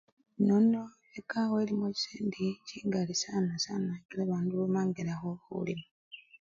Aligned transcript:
Nono 0.47 0.83
ekawa 1.19 1.55
elimo 1.63 1.87
chisendi 1.97 2.45
chingali 2.67 3.13
sana 3.23 3.53
sana 3.65 3.91
kila 4.09 4.23
bandu 4.31 4.53
bamangila 4.59 5.13
khulima. 5.43 5.85